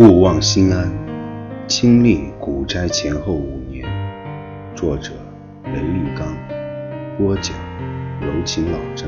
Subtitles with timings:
[0.00, 0.90] 勿忘心安，
[1.68, 3.86] 亲历古斋前后五年。
[4.74, 5.12] 作者：
[5.64, 6.34] 雷立刚，
[7.18, 7.54] 播讲：
[8.18, 9.06] 柔情老张。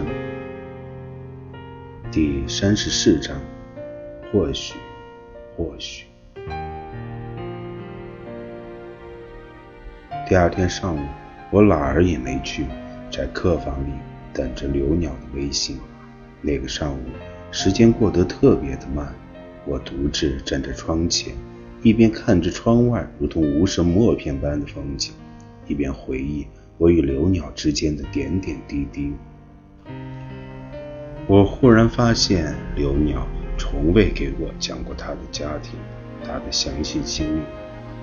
[2.10, 3.40] 第三十四章，
[4.30, 4.74] 或许，
[5.56, 6.04] 或许。
[10.28, 11.00] 第二天上午，
[11.50, 12.66] 我哪儿也没去，
[13.10, 13.92] 在客房里
[14.34, 15.80] 等着刘鸟的微信。
[16.42, 17.00] 那个上午，
[17.50, 19.10] 时间过得特别的慢。
[19.64, 21.34] 我独自站在窗前，
[21.82, 25.12] 一边看着窗外如同无声默片般的风景，
[25.68, 26.46] 一边回忆
[26.78, 29.12] 我与刘鸟之间的点点滴滴。
[31.28, 33.26] 我忽然发现，刘鸟
[33.56, 35.78] 从未给我讲过他的家庭，
[36.24, 37.42] 他的详细经历。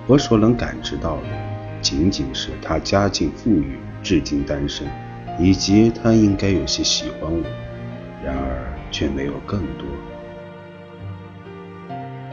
[0.08, 1.28] 我所能感知到的，
[1.82, 4.88] 仅仅是他家境富裕，至今单身，
[5.38, 7.44] 以及他应该有些喜欢我，
[8.24, 9.86] 然而却没有更多。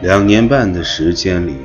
[0.02, 1.56] 两年半的时间里，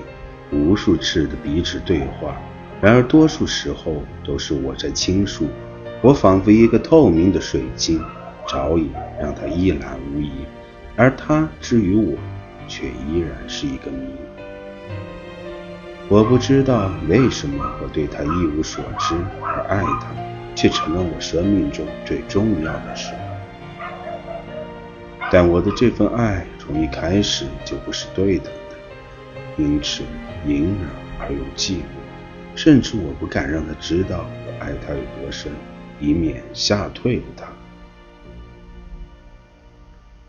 [0.51, 2.41] 无数次的彼此对话，
[2.81, 5.49] 然而多数时候都是我在倾诉。
[6.01, 8.01] 我仿佛一个透明的水晶，
[8.47, 8.89] 早已
[9.21, 10.31] 让他一览无遗，
[10.95, 12.17] 而他之于我，
[12.69, 14.07] 却依然是一个谜。
[16.07, 20.07] 我不知道为什么我对他一无所知而爱他，
[20.55, 23.13] 却成了我生命中最重要的事。
[25.29, 28.77] 但我的这份爱从一开始就不是对等的，
[29.57, 30.03] 因此
[30.47, 30.87] 隐忍
[31.19, 31.83] 而又寂寞，
[32.55, 35.51] 甚至我不敢让他知道我爱他有多深，
[35.99, 37.45] 以免吓退了他。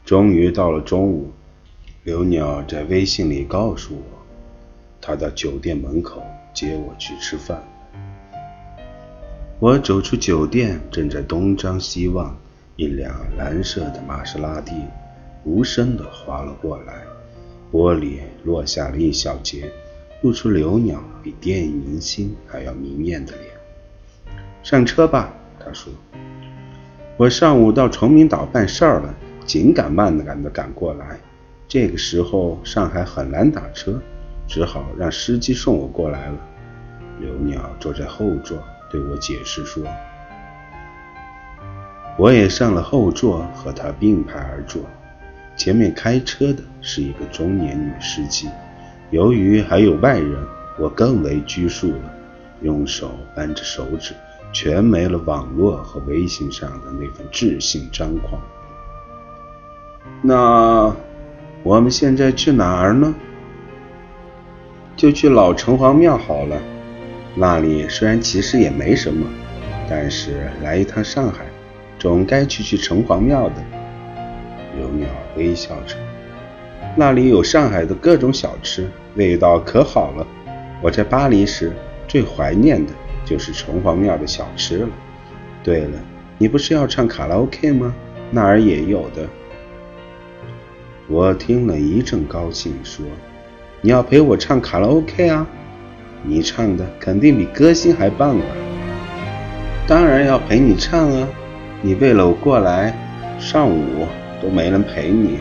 [0.05, 1.31] 终于到了中午，
[2.03, 4.03] 刘鸟在微信里告诉我，
[5.01, 7.63] 他到酒店门口接我去吃饭。
[9.61, 12.37] 我走出酒店，正在东张西望。
[12.75, 14.73] 一辆蓝色的玛莎拉蒂
[15.45, 17.03] 无声地滑了过来，
[17.73, 19.71] 玻璃落下了一小截，
[20.21, 23.47] 露出刘鸟比电影明星还要明艳的脸。
[24.63, 25.93] 上车吧，他说。
[27.17, 29.15] 我上午到崇明岛办事儿了，
[29.45, 31.19] 紧赶慢赶地赶过来。
[31.67, 34.01] 这个时候上海很难打车，
[34.47, 36.39] 只好让司机送我过来了。
[37.19, 38.59] 刘鸟坐在后座，
[38.91, 39.85] 对我解释说。
[42.17, 44.83] 我也上了后座，和他并排而坐。
[45.57, 48.49] 前面开车的是一个中年女司机。
[49.11, 50.43] 由于还有外人，
[50.79, 52.15] 我更为拘束了，
[52.63, 54.15] 用手扳着手指，
[54.53, 58.41] 全没了网络和微信上的那份自信张狂。
[60.23, 60.95] 那
[61.63, 63.15] 我们现在去哪儿呢？
[64.97, 66.61] 就去老城隍庙好了。
[67.35, 69.27] 那里虽然其实也没什么，
[69.89, 71.45] 但是来一趟上海。
[71.99, 73.55] 总该去去城隍庙的。
[74.77, 75.97] 刘鸟微笑着，
[76.97, 80.27] 那里有上海的各种小吃，味道可好了。
[80.81, 81.73] 我在巴黎时
[82.09, 82.93] 最怀念的
[83.25, 84.89] 就是城隍庙的小吃了。
[85.63, 85.99] 对了，
[86.39, 87.95] 你不是要唱卡拉 OK 吗？
[88.31, 89.29] 那儿也有的。
[91.07, 93.05] 我听了一阵高兴，说
[93.83, 95.47] ：“你要陪我唱卡拉 OK 啊？
[96.23, 98.47] 你唱的肯定比歌星还棒啊！”
[99.87, 101.29] 当然要陪你唱啊！
[101.83, 102.97] 你为了我过来，
[103.39, 104.07] 上午
[104.43, 105.39] 都没人陪你，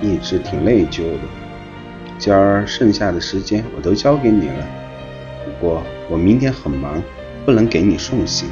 [0.00, 1.20] 一直挺内疚的。
[2.16, 4.64] 今儿剩下的时间我都交给你了，
[5.44, 7.02] 不过我明天很忙，
[7.44, 8.48] 不能给你送行，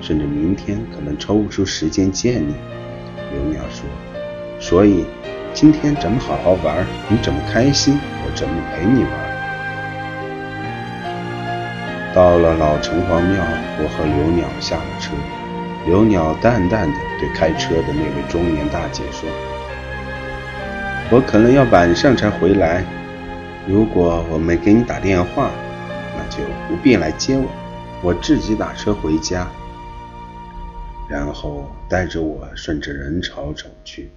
[0.00, 2.54] 甚至明天可能抽不出时间见你。
[3.34, 3.84] 刘鸟说
[4.58, 5.04] ：“所以
[5.52, 9.12] 今天咱们好好玩，你怎么开心，我怎么陪你玩。”
[12.14, 13.44] 到了老城隍庙，
[13.78, 15.12] 我和刘鸟下了车。
[15.84, 19.28] 刘鸟淡淡的对开车的那位中年大姐说
[21.10, 22.84] ：“我可能要晚上才回来，
[23.66, 25.50] 如果我没给你打电话，
[26.16, 27.44] 那就不必来接我，
[28.00, 29.50] 我自己打车回家。”
[31.10, 34.08] 然后带着我顺着人潮走去。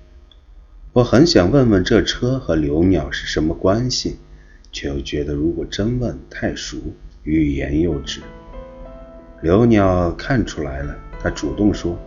[0.94, 4.19] 我很想问问这车和刘鸟是什么关系，
[4.71, 8.21] 却又觉得如果真问太俗，欲言又止。
[9.41, 10.95] 刘鸟看出来了。
[11.25, 11.98] 他主动说：“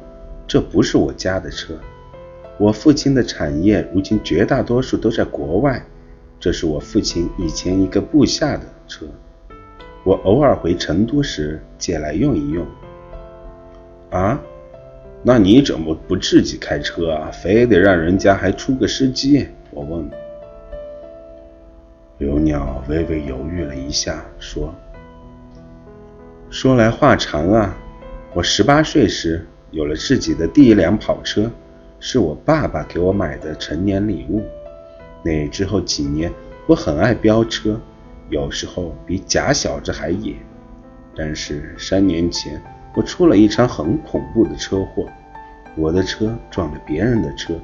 [0.46, 1.74] 这不是我家的车，
[2.56, 5.84] 我父亲的产业如今绝大多数都在国外，
[6.38, 9.06] 这是我父亲以前一个部下的车，
[10.04, 12.64] 我偶尔回成都时借来用一用。”
[14.10, 14.40] 啊，
[15.24, 17.28] 那你怎么不自己开车啊？
[17.32, 19.48] 非得让人家还出个司机？
[19.72, 20.08] 我问。
[22.18, 24.72] 刘鸟微微犹豫了一下，说
[26.50, 27.76] ：“说来话长啊。”
[28.38, 31.50] 我十八岁时有了自己的第一辆跑车，
[31.98, 34.44] 是我爸爸给我买的成年礼物。
[35.24, 36.32] 那之后几年，
[36.68, 37.80] 我很爱飙车，
[38.30, 40.36] 有时候比假小子还野。
[41.16, 42.62] 但是三年前，
[42.94, 45.08] 我出了一场很恐怖的车祸，
[45.76, 47.54] 我的车撞了别人的车，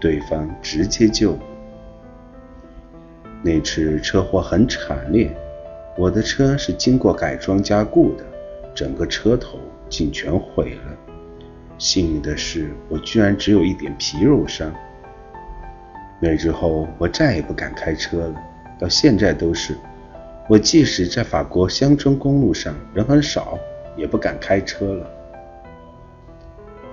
[0.00, 1.36] 对方直接就。
[3.42, 5.36] 那次车祸很惨烈，
[5.98, 8.24] 我的车是经过改装加固的，
[8.72, 9.58] 整个车头
[9.92, 10.96] 竟全毁了。
[11.76, 14.72] 幸运的是，我居然只有一点皮肉伤。
[16.18, 18.34] 那之后，我再也不敢开车了，
[18.78, 19.76] 到现在都是。
[20.48, 23.58] 我即使在法国乡村公路上人很少，
[23.96, 25.10] 也不敢开车了。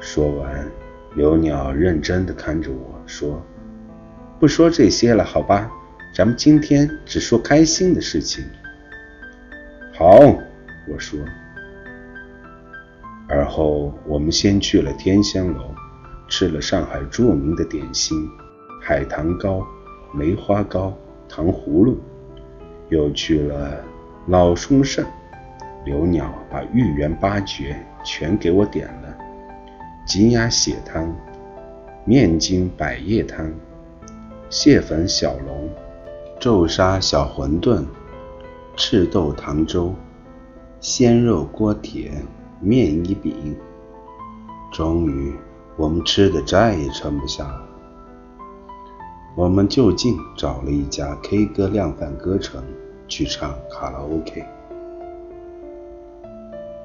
[0.02, 0.68] 说完，
[1.16, 3.42] 刘鸟认真地看着我说
[4.40, 5.72] ：“不说这些了，好吧？
[6.13, 8.44] 咱们今天只说开心的事情。”
[9.95, 10.19] 好，
[10.88, 11.19] 我说。
[13.30, 15.62] 而后，我们先去了天香楼，
[16.28, 18.28] 吃了上海著名的点心——
[18.81, 19.64] 海棠糕、
[20.12, 20.92] 梅花糕、
[21.28, 22.00] 糖葫芦。
[22.90, 23.84] 又去了
[24.26, 25.06] 老松盛，
[25.86, 29.16] 刘鸟把豫园八绝全给我点了：
[30.08, 31.16] 鸡鸭血汤、
[32.06, 33.54] 面筋百叶汤、
[34.50, 35.70] 蟹粉小笼、
[36.40, 37.86] 皱沙小馄饨、
[38.76, 39.94] 赤豆糖粥、
[40.80, 42.12] 鲜肉锅贴、
[42.60, 43.56] 面衣饼。
[44.72, 45.34] 终于，
[45.78, 47.62] 我们吃的再也撑不下了。
[49.36, 52.64] 我们就近找了一家 K 歌量贩歌城。
[53.12, 54.46] 去唱卡拉 OK。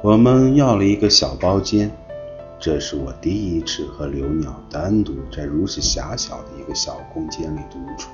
[0.01, 1.91] 我们要了一个小包间，
[2.59, 8.09] 这是我第一次和刘鸟单独在如此狭小的一个小空间里独处。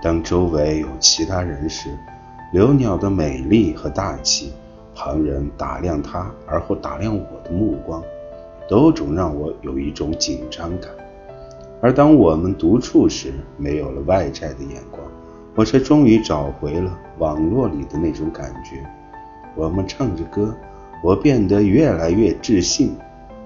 [0.00, 1.90] 当周围有其他人时，
[2.54, 4.54] 刘鸟的美丽和大气，
[4.96, 8.02] 旁人打量他而后打量我的目光，
[8.66, 10.90] 都总让我有一种紧张感。
[11.82, 15.02] 而当我们独处时，没有了外在的眼光。
[15.54, 18.84] 我才终于找回了网络里的那种感觉。
[19.54, 20.54] 我们唱着歌，
[21.02, 22.94] 我变得越来越自信，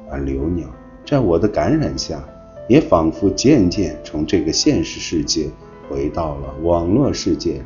[0.08, 0.66] 而刘鸟
[1.06, 2.20] 在我的感染下，
[2.68, 5.48] 也仿佛渐渐从这个现实世界
[5.88, 7.64] 回到了网络世界里。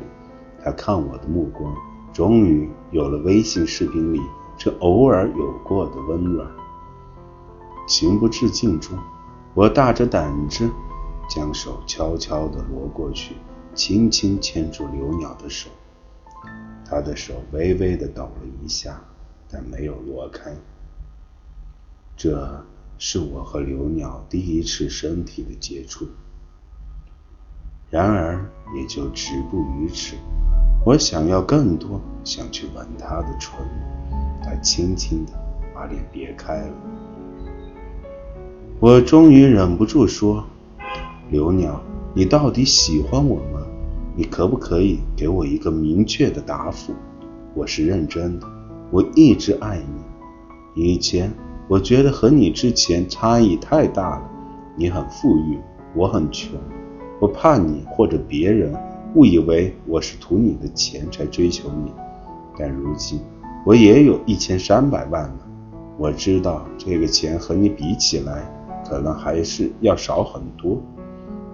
[0.63, 1.73] 他看我的目光，
[2.13, 4.21] 终于有了微信视频里
[4.57, 6.49] 这偶尔有过的温暖。
[7.85, 8.97] 情不自禁中，
[9.53, 10.71] 我大着胆子，
[11.29, 13.35] 将手悄悄地挪过去。
[13.73, 15.69] 轻轻牵住刘鸟的手，
[16.85, 19.01] 他的手微微地抖了一下，
[19.51, 20.55] 但没有挪开。
[22.15, 22.65] 这
[22.97, 26.07] 是我和刘鸟第一次身体的接触，
[27.89, 30.15] 然而也就止步于此。
[30.85, 33.59] 我想要更多，想去吻他的唇，
[34.43, 35.31] 他轻轻地
[35.73, 36.73] 把脸别开了。
[38.79, 40.45] 我终于忍不住说
[41.31, 41.81] ：“刘鸟，
[42.13, 43.65] 你到底喜欢我吗？”
[44.15, 46.93] 你可不可以给我一个明确的答复？
[47.55, 48.47] 我是认真的，
[48.91, 50.83] 我一直爱你。
[50.83, 51.33] 以前
[51.67, 54.29] 我觉得和你之前差异太大了，
[54.77, 55.57] 你很富裕，
[55.95, 56.51] 我很穷，
[57.19, 58.71] 我怕你或者别人
[59.15, 61.91] 误以为我是图你的钱才追求你。
[62.57, 63.19] 但如今
[63.65, 65.37] 我也有一千三百万了，
[65.97, 68.43] 我知道这个钱和你比起来，
[68.87, 70.81] 可能还是要少很多，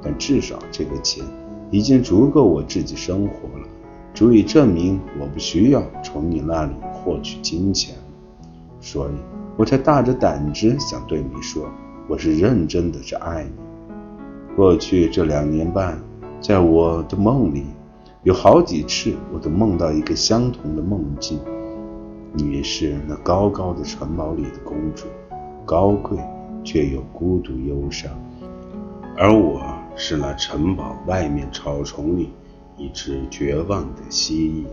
[0.01, 1.23] 但至少这个钱。
[1.69, 3.65] 已经足够我自己生活了，
[4.13, 7.95] 足以证明我不需要从你那里获取金钱，
[8.81, 9.11] 所以
[9.55, 11.69] 我才大着胆子想对你说，
[12.09, 13.51] 我是认真的在爱你。
[14.53, 15.97] 过去这两年半，
[16.41, 17.67] 在我的梦里，
[18.23, 21.39] 有好几次我都梦到一个相同的梦境，
[22.33, 25.05] 你是那高高的城堡里的公主，
[25.63, 26.17] 高贵
[26.63, 28.11] 却又孤独忧伤，
[29.15, 29.61] 而我。
[29.93, 32.29] 是那城堡外面草丛里
[32.77, 34.65] 一只绝望的蜥蜴。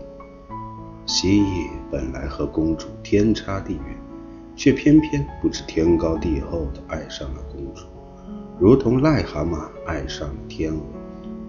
[1.05, 3.97] 蜥蜴本来和公主天差地远，
[4.55, 7.83] 却偏偏不知天高地厚的爱上了公主，
[8.57, 10.79] 如同癞蛤蟆爱上了天鹅。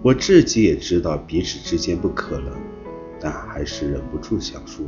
[0.03, 2.51] 我自己也知道彼此之间不可能，
[3.19, 4.83] 但还是忍不住想说：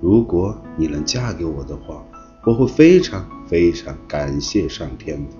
[0.00, 2.04] 如果你能嫁给我的话，
[2.44, 5.30] 我会非常非常感谢上天的。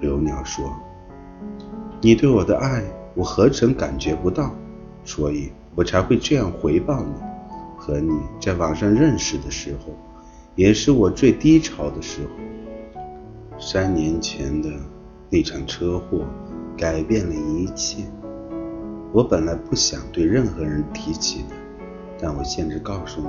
[0.00, 0.70] 刘鸟说
[2.02, 2.84] ：“你对我的爱，
[3.14, 4.54] 我何曾感觉不到？
[5.06, 7.12] 所以我才会这样回报你。
[7.78, 9.94] 和你在网上认识的时候，
[10.54, 13.58] 也是我最低潮的时候。
[13.58, 14.70] 三年前的
[15.28, 16.24] 那场车祸
[16.76, 18.04] 改变了一切。
[19.12, 21.54] 我本来不想对任何人提起的，
[22.20, 23.28] 但我现在告诉你，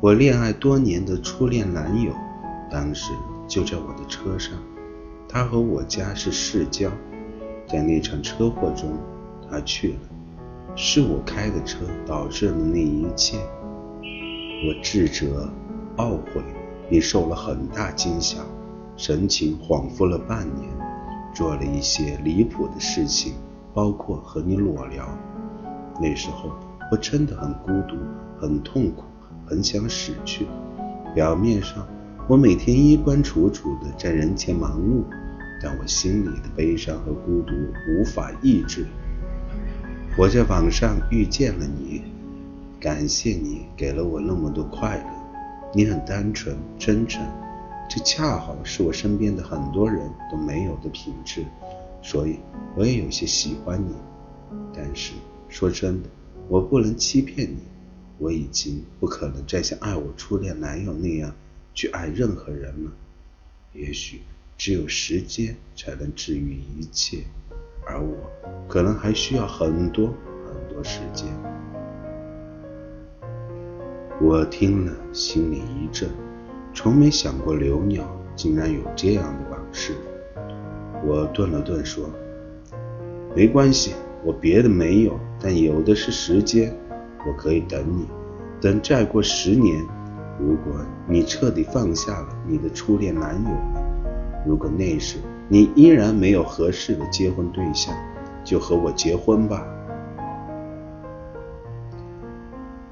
[0.00, 2.12] 我恋爱多年的初恋男友，
[2.70, 3.12] 当时
[3.46, 4.52] 就在我的车上。”
[5.28, 6.88] 他和我家是世交，
[7.66, 8.96] 在那场车祸中，
[9.50, 9.98] 他去了，
[10.76, 13.38] 是我开的车导致了那一切。
[14.02, 15.48] 我智者
[15.96, 16.42] 懊悔，
[16.88, 18.38] 你受了很大惊吓，
[18.96, 20.68] 神情恍惚了半年，
[21.34, 23.34] 做了一些离谱的事情，
[23.74, 25.06] 包括和你裸聊。
[26.00, 26.52] 那时候
[26.90, 27.96] 我真的很孤独，
[28.40, 29.04] 很痛苦，
[29.44, 30.46] 很想死去。
[31.14, 31.86] 表面上
[32.28, 35.02] 我每天衣冠楚楚的在人前忙碌。
[35.62, 37.54] 但我心里的悲伤和孤独
[37.88, 38.86] 无法抑制。
[40.14, 42.02] 我在网上遇见了你，
[42.78, 45.04] 感谢你给了我那么多快乐。
[45.72, 47.22] 你很单纯、真诚，
[47.88, 51.44] 这恰好是我身边的很多人都没有的品质，
[52.02, 52.38] 所以
[52.76, 53.94] 我也有些喜欢你。
[54.74, 55.12] 但是
[55.48, 56.08] 说真的，
[56.48, 57.58] 我不能欺骗你，
[58.18, 61.34] 我已经不可能再像爱我初恋男友那样
[61.74, 62.90] 去爱任何人了。
[63.72, 64.20] 也许。
[64.56, 67.24] 只有时间才能治愈一切，
[67.84, 68.14] 而我
[68.68, 70.14] 可能还需要很多
[70.46, 71.26] 很多时间。
[74.22, 76.08] 我听了，心里一震，
[76.74, 78.04] 从没想过刘鸟
[78.34, 79.94] 竟然有这样的往事。
[81.06, 82.10] 我顿了顿说
[83.34, 83.92] ：“没关系，
[84.24, 86.76] 我别的没有，但有的是时间，
[87.26, 88.06] 我可以等你，
[88.60, 89.80] 等再过十年，
[90.40, 90.74] 如果
[91.06, 93.50] 你彻底放下了你的初恋男友。”
[94.46, 95.16] 如果那时
[95.48, 97.94] 你依然没有合适的结婚对象，
[98.44, 99.64] 就和我结婚吧。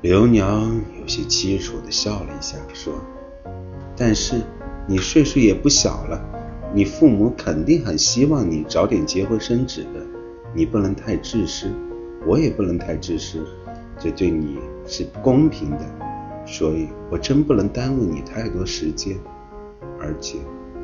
[0.00, 2.94] 刘娘有些凄楚的笑了一下，说
[3.96, 4.40] ：“但是
[4.86, 6.24] 你岁数也不小了，
[6.74, 10.00] 你父母肯定很希望你早点结婚生子的。
[10.54, 11.70] 你不能太自私，
[12.26, 13.46] 我也不能太自私，
[13.98, 15.80] 这对你是不公平的。
[16.44, 19.16] 所以我真不能耽误你太多时间，
[20.00, 20.38] 而且……”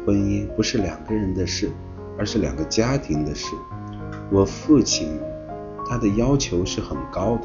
[0.06, 1.70] 婚姻不是两个人的事，
[2.16, 3.48] 而是两个家庭的事。
[4.30, 5.18] 我父亲
[5.86, 7.42] 他的要求是很高的，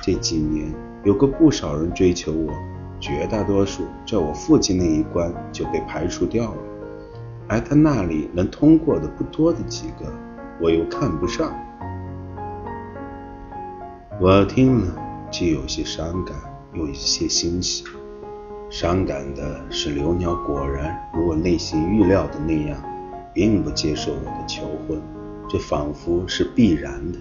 [0.00, 0.72] 这几年
[1.02, 2.54] 有过不少人追求我，
[3.00, 6.58] 绝大多数在我父亲那一关就被排除掉了，
[7.48, 10.12] 而他那里能通过的不多的几个，
[10.60, 11.52] 我又看不上。
[14.20, 14.96] 我听了，
[15.30, 16.36] 既有些伤感，
[16.72, 17.84] 又有些欣喜。
[18.70, 22.82] 伤感的是，刘鸟果然如我内心预料的那样，
[23.32, 25.00] 并不接受我的求婚，
[25.48, 27.18] 这仿佛是必然的。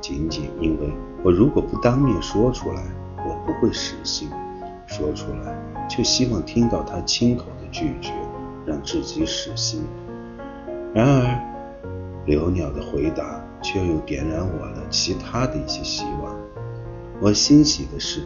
[0.00, 0.92] 仅仅因为
[1.22, 2.82] 我如果不当面说出来，
[3.26, 4.28] 我不会死心；
[4.86, 5.56] 说出来，
[5.88, 8.12] 却希望听到他亲口的拒绝，
[8.66, 9.84] 让自己死心。
[10.92, 11.40] 然而，
[12.26, 16.36] 刘鸟的回答却又点燃我了其他的一些希望。
[17.20, 18.22] 我欣喜的是。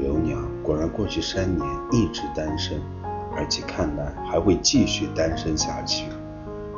[0.00, 2.80] 刘鸟果然过去三年一直单身，
[3.36, 6.04] 而且看来还会继续单身下去。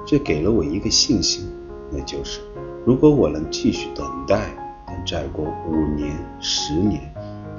[0.06, 1.52] 这给了我一个信心，
[1.90, 2.40] 那就是
[2.82, 4.49] 如果我能继续等待，
[4.87, 7.12] 等再过五年、十年，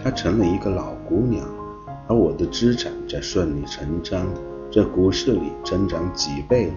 [0.04, 1.48] 她成了一个老姑娘，
[2.08, 4.40] 而我的资产在顺理成章的
[4.72, 6.74] 在股市里增长几倍了，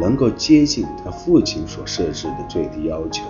[0.00, 3.24] 能够接近他父亲所设置的最低要求，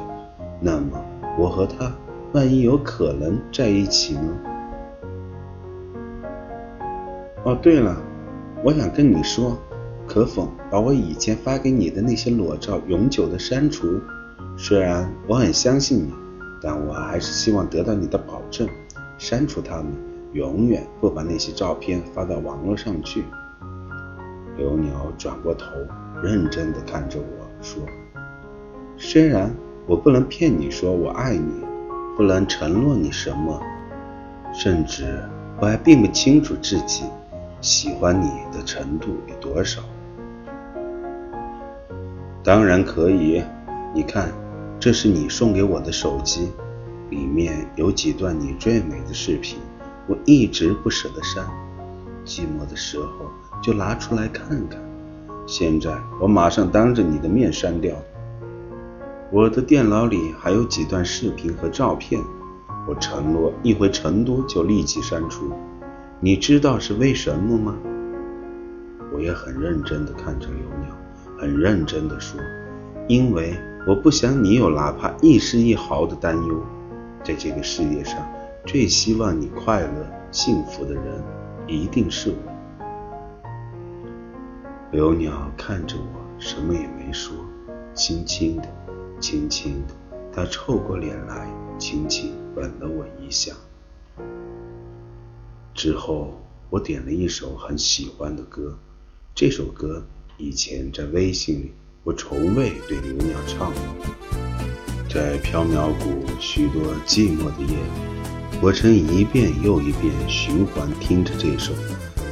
[0.60, 1.02] 那么
[1.38, 1.92] 我和他
[2.32, 4.36] 万一有可能在一起呢？
[7.44, 7.96] 哦，对了，
[8.62, 9.58] 我想跟你说，
[10.06, 14.00] 可否把我以前发给你的那些裸照永久的删除？
[14.56, 16.12] 虽然我很相信你，
[16.62, 18.68] 但我还是希望得到你的保证，
[19.18, 19.92] 删除它们，
[20.34, 23.24] 永远不把那些照片发到网络上去。
[24.56, 25.66] 刘鸟转过头，
[26.22, 27.82] 认真地看着我说
[28.98, 29.54] ：“虽然
[29.86, 31.52] 我不能骗你说我爱你，
[32.16, 33.60] 不能承诺你什么，
[34.52, 35.22] 甚至
[35.60, 37.04] 我还并不清楚自己。”
[37.60, 39.80] 喜欢你的程度有多少？
[42.42, 43.42] 当然可以。
[43.94, 44.28] 你看，
[44.80, 46.50] 这是你送给我的手机，
[47.08, 49.58] 里面有几段你最美的视频，
[50.06, 51.44] 我一直不舍得删。
[52.24, 53.30] 寂寞的时候
[53.62, 54.80] 就拿出来看看。
[55.46, 57.94] 现在我马上当着你的面删掉。
[59.30, 62.20] 我的电脑里还有几段视频和照片，
[62.88, 65.50] 我承诺一回成都就立即删除。
[66.20, 67.74] 你知道是为什么吗？
[69.12, 72.40] 我也很认真地看着刘淼，很认真地说
[73.06, 73.54] ：“因为
[73.86, 76.62] 我不想你有哪怕一丝一毫的担忧。
[77.22, 78.18] 在这个世界上，
[78.66, 81.22] 最希望你快乐幸福的人，
[81.66, 82.36] 一定是我。”
[84.90, 87.34] 刘鸟看着我，什么也没说，
[87.94, 88.68] 轻轻的，
[89.20, 89.94] 轻轻的，
[90.32, 91.46] 他凑过脸来，
[91.78, 93.52] 轻轻吻了我一下。
[95.74, 96.40] 之后，
[96.70, 98.78] 我点了一首很喜欢的歌，
[99.34, 100.02] 这首歌
[100.38, 103.82] 以前在微信里我从未对留鸟唱过。
[105.06, 108.23] 在缥缈谷许多寂寞的夜里，
[108.64, 111.74] 我曾一遍又一遍循环听着这首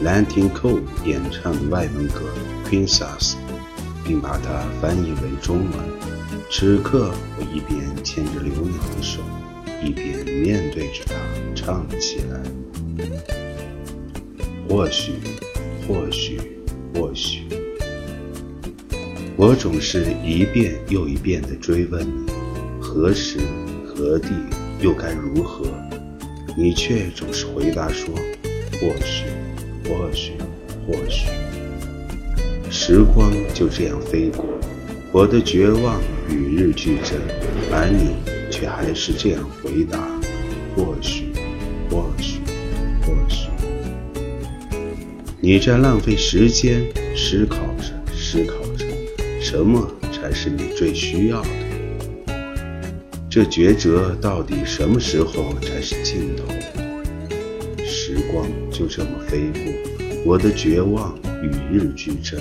[0.03, 2.23] Lantin Cole 演唱的外文歌
[2.67, 3.35] 《Princess》，
[4.03, 5.73] 并把它翻译为中文。
[6.51, 9.21] 此刻，我一边牵着刘鸟的手，
[9.85, 11.17] 一边面对着它
[11.55, 12.41] 唱了起来。
[14.71, 15.13] 或许，
[15.87, 16.41] 或许，
[16.95, 17.43] 或许，
[19.37, 22.33] 我总是一遍又一遍地追问你。
[22.81, 23.39] 何时
[23.85, 24.31] 何地
[24.81, 25.67] 又该如何？
[26.55, 28.15] 你却总是回答说
[28.79, 29.25] ：“或许，
[29.89, 30.33] 或许，
[30.87, 31.29] 或许。”
[32.71, 34.45] 时光就这样飞过，
[35.13, 37.19] 我的绝望与日俱增，
[37.71, 38.17] 而你
[38.51, 39.99] 却还是这样回答
[40.77, 41.33] ：“或许，
[41.91, 42.41] 或许，
[43.03, 43.49] 或许。”
[45.41, 46.85] 你在浪费时间
[47.17, 48.85] 思考着，思考着，
[49.41, 51.62] 什么才是你最需要的？
[53.35, 56.45] 这抉择到底什么时候才是尽头？
[57.83, 59.73] 时光就这么飞过，
[60.27, 62.39] 我的绝望与日俱增，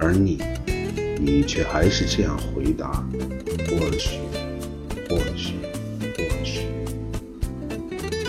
[0.00, 0.38] 而你，
[1.20, 3.06] 你却还是这样回答：
[3.68, 4.18] 或许，
[5.10, 5.56] 或许，
[6.16, 6.60] 或许。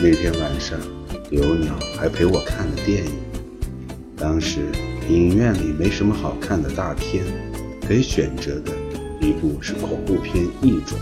[0.01, 0.77] 那天晚上，
[1.31, 3.13] 刘鸟还陪我看了电影。
[4.17, 4.65] 当时
[5.09, 7.23] 影院里没什么好看的大片，
[7.87, 8.73] 可以选择的
[9.21, 10.99] 一部是恐怖片《异种》。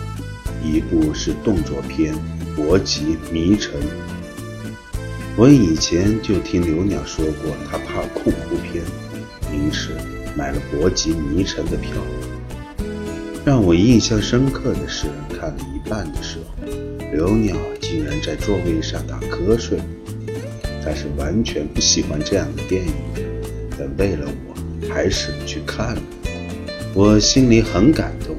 [0.63, 2.15] 一部是动作片
[2.55, 3.73] 《搏击迷城》，
[5.35, 8.81] 我以前就听刘鸟说过，他怕恐怖片，
[9.51, 9.89] 因此
[10.37, 11.91] 买了《搏击迷城》的票。
[13.45, 16.65] 让我印象深刻的是，看了一半的时候，
[17.11, 19.77] 刘鸟竟然在座位上打瞌睡。
[20.81, 22.93] 他是完全不喜欢这样的电影，
[23.77, 26.01] 但为了我，还是去看了。
[26.93, 28.35] 我心里很感动。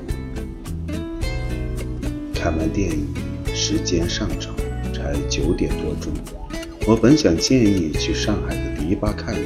[2.45, 3.07] 看完电影，
[3.55, 4.55] 时间尚早，
[4.93, 6.13] 才九点多钟。
[6.87, 9.45] 我本想建议去上海的迪吧看看，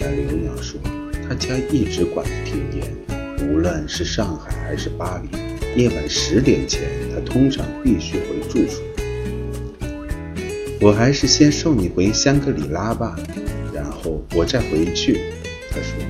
[0.00, 0.80] 但刘鸟说
[1.22, 6.82] 他家一直管得挺严，无论是上海还是巴黎，夜晚十点前
[7.14, 8.82] 他通常必须回住处。
[10.80, 13.16] 我还是先送你回香格里拉吧，
[13.72, 15.20] 然后我再回去。
[15.70, 16.04] 他说，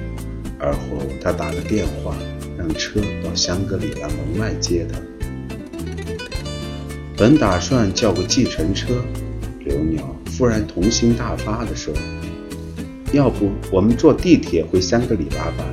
[0.59, 0.81] 而后
[1.23, 2.17] 他打了电话，
[2.57, 4.99] 让车到香格里拉门外接他。
[7.19, 8.95] 本打算叫个计程车，
[9.61, 11.95] 刘鸟忽然童心大发地说
[13.11, 15.65] ：“要不我们坐地铁回香格里拉吧？”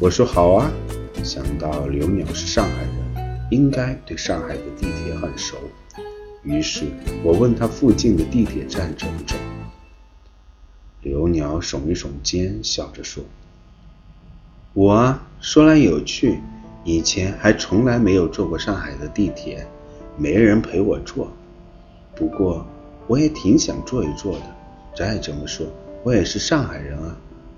[0.00, 0.68] 我说：“好啊。”
[1.22, 5.56] 想到刘鸟是上海人，应该对上海的地铁很熟，
[6.42, 6.86] 于是
[7.22, 9.36] 我问他附近的地铁站怎么走。
[11.02, 13.22] 刘鸟耸一耸肩，笑着说
[14.74, 16.40] ：“我啊，说来有趣，
[16.84, 19.64] 以前还从来没有坐过上海的地铁。”
[20.16, 21.28] 没人陪我坐，
[22.14, 22.64] 不过
[23.06, 24.42] 我也挺想坐一坐的。
[24.96, 25.66] 再怎么说，
[26.04, 27.16] 我也是上海人啊。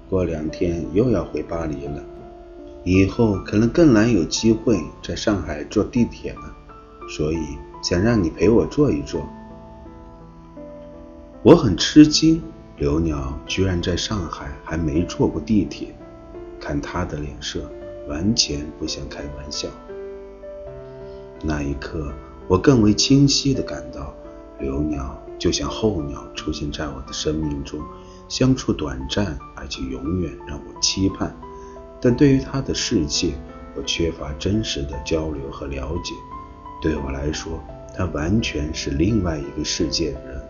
[0.09, 2.03] 过两天又要回巴黎了，
[2.85, 6.55] 以后可能更难有机会在上海坐地铁了，
[7.11, 7.39] 所以
[7.83, 9.21] 想让你陪我坐一坐。
[11.43, 12.41] 我很吃惊，
[12.79, 15.89] 刘鸟居然在上海还没坐过地铁，
[16.59, 17.71] 看他的脸色，
[18.09, 19.69] 完全不像开玩笑。
[21.43, 22.11] 那一刻。
[22.49, 24.15] 我更为清晰地感到，
[24.61, 27.81] 刘鸟就像候鸟出现在我的生命中，
[28.29, 31.35] 相处短暂，而且永远让我期盼。
[32.01, 33.35] 但对于他的世界，
[33.75, 36.15] 我缺乏真实的交流和了解。
[36.81, 37.59] 对我来说，
[37.97, 40.41] 他完全是另外一个世界的人。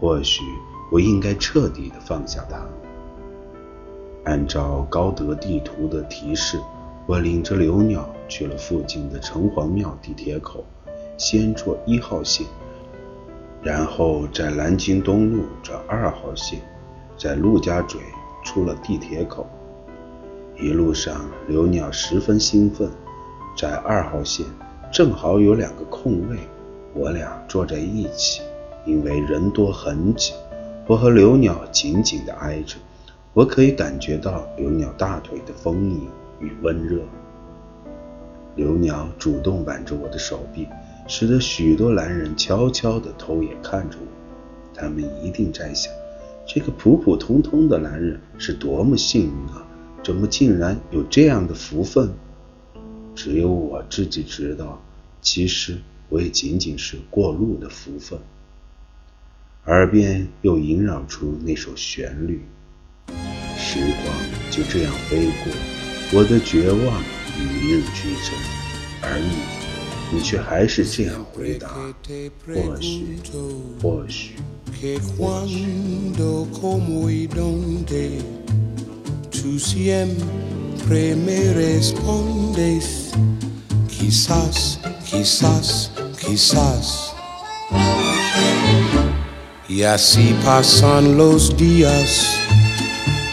[0.00, 0.42] 或许
[0.90, 2.66] 我应该彻底地放下他。
[4.24, 6.58] 按照高德地图的提示，
[7.06, 10.64] 我领着刘鸟去了附近的城隍庙地铁口。
[11.20, 12.46] 先坐一号线，
[13.62, 16.58] 然后在南京东路转二号线，
[17.14, 18.00] 在陆家嘴
[18.42, 19.46] 出了地铁口。
[20.58, 22.90] 一路上，刘鸟十分兴奋，
[23.54, 24.46] 在二号线
[24.90, 26.38] 正好有两个空位，
[26.94, 28.40] 我俩坐在一起。
[28.86, 30.32] 因为人多很挤，
[30.86, 32.78] 我和刘鸟紧紧地挨着，
[33.34, 36.08] 我可以感觉到刘鸟大腿的丰盈
[36.40, 37.02] 与温热。
[38.56, 40.66] 刘鸟主动挽着我的手臂。
[41.10, 44.06] 使得许多男人悄悄地偷眼看着我，
[44.72, 45.92] 他们一定在想：
[46.46, 49.66] 这个普普通通的男人是多么幸运啊！
[50.04, 52.10] 怎么竟然有这样的福分？
[53.16, 54.80] 只有我自己知道，
[55.20, 55.78] 其实
[56.10, 58.16] 我也仅仅是过路的福分。
[59.64, 62.40] 耳边又萦绕出那首旋律：
[63.58, 64.16] 时光
[64.48, 65.52] 就这样飞过，
[66.20, 67.02] 我的绝望
[67.36, 68.32] 与日俱增，
[69.02, 69.59] 而你，
[70.11, 71.69] 你却还是这样回答：
[72.47, 73.17] 或许，
[73.81, 74.35] 或许，
[75.17, 75.65] 或许。